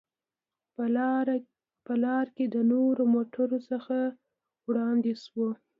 [1.85, 3.97] په لار کې له نورو موټرو څخه
[4.67, 5.49] وړاندې شوو.